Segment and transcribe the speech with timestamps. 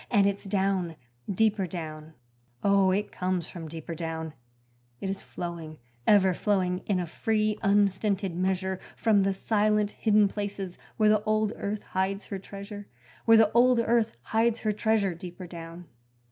[0.09, 0.95] And it's down,
[1.31, 2.15] deeper down
[2.63, 4.33] Oh, it comes from deeper down;
[4.99, 5.77] It is flowing,
[6.07, 11.53] ever flowing, in a free, unstinted measure From the silent hidden places where the old
[11.55, 12.87] earth hides her treasure
[13.25, 15.85] Where the old earth hides her treasure deeper down.